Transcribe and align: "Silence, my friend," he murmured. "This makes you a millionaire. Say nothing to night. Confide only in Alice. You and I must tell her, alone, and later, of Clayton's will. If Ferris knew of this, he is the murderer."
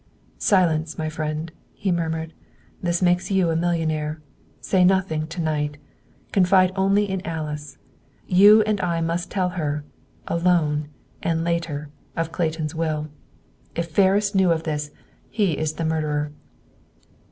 "Silence, 0.39 0.97
my 0.97 1.09
friend," 1.09 1.51
he 1.73 1.91
murmured. 1.91 2.33
"This 2.81 3.03
makes 3.03 3.29
you 3.29 3.51
a 3.51 3.55
millionaire. 3.55 4.19
Say 4.59 4.83
nothing 4.83 5.27
to 5.27 5.39
night. 5.39 5.77
Confide 6.31 6.71
only 6.75 7.07
in 7.07 7.23
Alice. 7.23 7.77
You 8.25 8.63
and 8.63 8.81
I 8.81 8.99
must 9.01 9.29
tell 9.29 9.49
her, 9.49 9.83
alone, 10.27 10.87
and 11.21 11.43
later, 11.43 11.89
of 12.17 12.31
Clayton's 12.31 12.73
will. 12.73 13.09
If 13.75 13.91
Ferris 13.91 14.33
knew 14.33 14.51
of 14.51 14.63
this, 14.63 14.89
he 15.29 15.55
is 15.55 15.73
the 15.73 15.85
murderer." 15.85 16.31